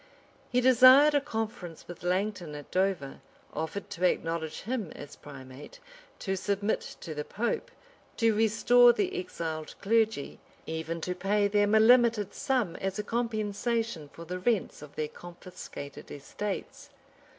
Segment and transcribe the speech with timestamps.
[0.49, 3.21] He desired a conference with Langton at Dover;
[3.53, 5.79] offered to acknowledge him as primate,
[6.17, 7.69] to submit to the pope,
[8.17, 14.09] to restore the exiled clergy, even to pay them a limited sum as a compensation
[14.11, 16.89] for the rents of their confiscated estates.